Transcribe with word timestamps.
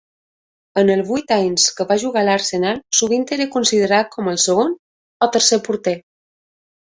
En 0.81 0.87
els 0.93 1.05
vuit 1.09 1.33
anys 1.35 1.65
que 1.79 1.85
va 1.91 1.97
jugar 2.03 2.23
a 2.23 2.27
l'Arsenal, 2.29 2.79
sovint 3.01 3.27
era 3.37 3.47
considerat 3.57 4.09
com 4.15 4.31
el 4.33 4.41
segon 4.45 4.75
o 5.27 5.31
tercer 5.37 5.63
porter. 5.69 5.97